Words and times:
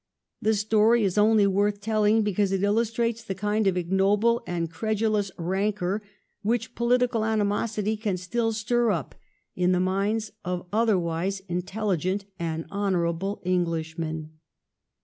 The 0.41 0.55
story 0.55 1.03
is 1.03 1.15
only 1.19 1.45
worth 1.45 1.79
tell 1.79 2.05
ing 2.05 2.23
because 2.23 2.51
it 2.51 2.63
illustrates 2.63 3.23
the 3.23 3.35
kind 3.35 3.67
of 3.67 3.77
ignoble 3.77 4.41
and 4.47 4.67
credulous 4.67 5.29
rancor 5.37 6.01
which 6.41 6.73
political 6.73 7.23
animosity 7.23 7.95
can 7.97 8.17
still 8.17 8.51
stir 8.51 8.89
up 8.89 9.13
in 9.55 9.73
the 9.73 9.79
minds 9.79 10.31
of 10.43 10.65
otherwise 10.73 11.41
intelligent 11.47 12.25
and 12.39 12.65
honorable 12.71 13.43
Englishmen. 13.45 14.31